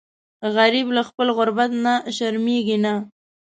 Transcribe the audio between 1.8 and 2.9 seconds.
نه شرمیږي